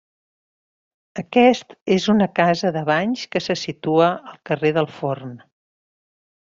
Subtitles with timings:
[1.23, 5.41] Aquest és una casa de banys que se situa al carrer del Forn.